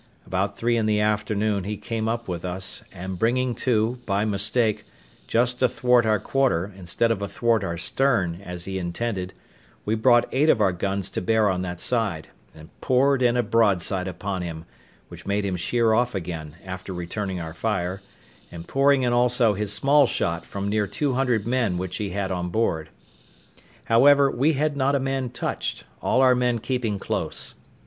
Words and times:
About 0.25 0.57
three 0.57 0.77
in 0.77 0.87
the 0.87 0.99
afternoon 0.99 1.63
he 1.63 1.77
came 1.77 2.09
up 2.09 2.27
with 2.27 2.43
us, 2.43 2.83
and 2.91 3.19
bringing 3.19 3.53
to, 3.53 3.99
by 4.07 4.25
mistake, 4.25 4.83
just 5.27 5.61
athwart 5.61 6.07
our 6.07 6.17
quarter, 6.19 6.73
instead 6.75 7.11
of 7.11 7.21
athwart 7.21 7.63
our 7.63 7.77
stern, 7.77 8.41
as 8.43 8.65
he 8.65 8.79
intended, 8.79 9.31
we 9.85 9.93
brought 9.93 10.27
eight 10.31 10.49
of 10.49 10.59
our 10.59 10.71
guns 10.71 11.07
to 11.11 11.21
bear 11.21 11.47
on 11.47 11.61
that 11.61 11.79
side, 11.79 12.29
and 12.55 12.69
poured 12.81 13.21
in 13.21 13.37
a 13.37 13.43
broadside 13.43 14.07
upon 14.07 14.41
him, 14.41 14.65
which 15.09 15.27
made 15.27 15.45
him 15.45 15.55
sheer 15.55 15.93
off 15.93 16.15
again, 16.15 16.55
after 16.65 16.93
returning 16.95 17.39
our 17.39 17.53
fire, 17.53 18.01
and 18.51 18.67
pouring 18.67 19.03
in 19.03 19.13
also 19.13 19.53
his 19.53 19.71
small 19.71 20.07
shot 20.07 20.47
from 20.47 20.67
near 20.67 20.87
two 20.87 21.13
hundred 21.13 21.45
men 21.45 21.77
which 21.77 21.97
he 21.97 22.09
had 22.09 22.31
on 22.31 22.49
board. 22.49 22.89
However, 23.83 24.31
we 24.31 24.53
had 24.53 24.75
not 24.75 24.95
a 24.95 24.99
man 24.99 25.29
touched, 25.29 25.83
all 26.01 26.21
our 26.21 26.33
men 26.33 26.57
keeping 26.57 26.97
close. 26.97 27.53